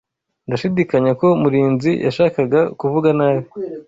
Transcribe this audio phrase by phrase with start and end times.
[0.47, 3.45] Ndashidikanya ko Murinzi yashakaga kuvuga nabi.